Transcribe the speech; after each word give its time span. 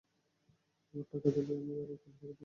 আমার 0.93 1.05
টাকা 1.11 1.27
দিয়ে 1.27 1.45
দিলেই 1.47 1.57
আমি 1.59 1.73
বাড়ি 1.79 1.95
খালি 1.97 2.15
করে 2.19 2.27
দেন। 2.29 2.37